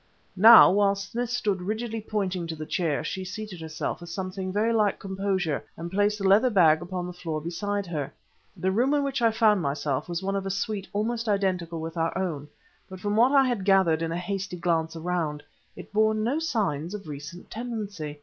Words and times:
Now, 0.35 0.71
whilst 0.71 1.11
Smith 1.11 1.29
stood 1.29 1.61
rigidly 1.61 2.01
pointing 2.01 2.47
to 2.47 2.55
the 2.55 2.65
chair, 2.65 3.03
she 3.03 3.23
seated 3.23 3.61
herself 3.61 4.01
with 4.01 4.09
something 4.09 4.51
very 4.51 4.73
like 4.73 4.97
composure 4.99 5.63
and 5.77 5.91
placed 5.91 6.17
the 6.17 6.27
leather 6.27 6.49
bag 6.49 6.81
upon 6.81 7.05
the 7.05 7.13
floor 7.13 7.39
beside 7.39 7.85
her. 7.85 8.11
The 8.57 8.71
room 8.71 8.95
in 8.95 9.03
which 9.03 9.21
I 9.21 9.29
found 9.29 9.61
myself 9.61 10.09
was 10.09 10.23
one 10.23 10.35
of 10.35 10.43
a 10.47 10.49
suite 10.49 10.87
almost 10.91 11.29
identical 11.29 11.79
with 11.81 11.97
our 11.97 12.17
own, 12.17 12.47
but 12.89 12.99
from 12.99 13.15
what 13.15 13.31
I 13.31 13.45
had 13.47 13.63
gathered 13.63 14.01
in 14.01 14.11
a 14.11 14.17
hasty 14.17 14.57
glance 14.57 14.95
around, 14.95 15.43
it 15.75 15.93
bore 15.93 16.15
no 16.15 16.39
signs 16.39 16.95
of 16.95 17.07
recent 17.07 17.51
tenancy. 17.51 18.19